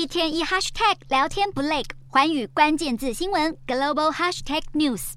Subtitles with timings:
[0.00, 5.12] 一天一 hashtag 聊天不累，环宇关键字新闻 global hashtag news。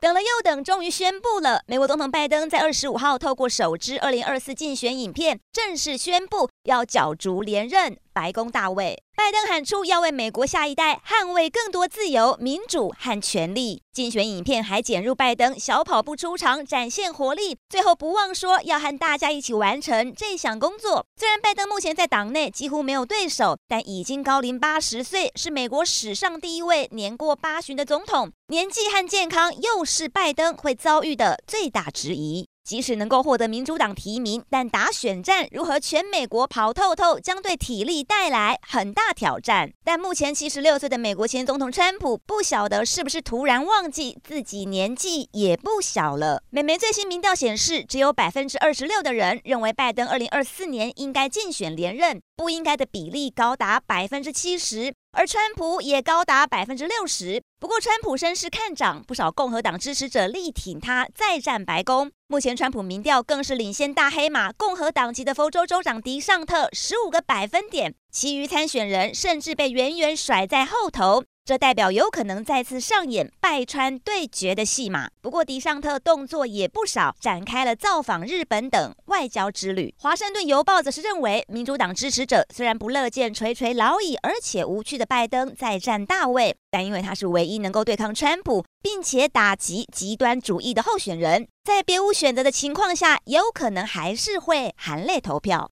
[0.00, 9.02] 等了又等，终于宣布了，美国总统拜登在二十五号透过首支二零二四竞选影片，正式宣布要角逐连任白宫大位。
[9.14, 13.82] 拜登喊出要为美国下一代捍卫更多自由、民主和权利。
[13.92, 17.56] 竞选影片还剪入拜登小跑步出场，展现活力。
[17.68, 21.06] 最后不忘说要和大家一起完成这项工作。
[21.16, 28.32] 虽然拜登目前在党内几乎没有对手，但已经高龄八十岁，是美国史上第一位年过八旬的总统。
[28.48, 32.48] 年纪和健康又是拜登会遭遇的最大质疑。
[32.64, 39.72] 即使能够获得民主党提名，但打选战如何全美国跑透透，将对体力带来很大挑战。
[39.84, 46.42] 但目前七十六岁的美国前总统川普，不晓得是不是突然忘记自己年纪也不小了。
[46.50, 54.92] 美媒最新民调显示，只有百分之二十六的人认为拜登二零二四年应该竞选连任，不应该的比例高达百分之七十。
[55.14, 62.10] 而川普也高达百分之六十，不过川普声势看涨，不少共和党支持者力挺他再战白宫。
[62.28, 71.24] 目前川普民调更是领先大黑马共和党籍的佛州州长迪尚特十五个百分点，其余参选人甚至被远远甩在后头。
[71.44, 75.10] 这代表有可能再次上演拜川对决的戏码。
[75.20, 79.92] 不过，迪尚特动作也不少，展开了造访日本等外交之旅。
[79.98, 95.68] 华盛顿邮报则是认为，民主党支持者虽然不乐见垂垂老矣而且无趣的拜登再战大位，但因为他是唯一能够对抗川普并且打击极端主义的候选人，在别无选择的情况下，有可能还是会含泪投票。